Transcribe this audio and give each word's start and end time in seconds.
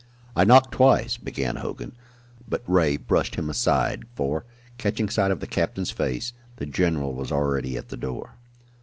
"I 0.35 0.45
knocked 0.45 0.71
twice," 0.71 1.17
began 1.17 1.57
Hogan, 1.57 1.95
but 2.49 2.63
Ray 2.65 2.97
brushed 2.97 3.35
him 3.35 3.51
aside, 3.51 4.03
for, 4.15 4.45
catching 4.79 5.09
sight 5.09 5.29
of 5.29 5.41
the 5.41 5.45
captain's 5.45 5.91
face, 5.91 6.33
the 6.55 6.65
general 6.65 7.13
was 7.13 7.31
already 7.31 7.77
at 7.77 7.89
the 7.89 7.97
door. 7.97 8.31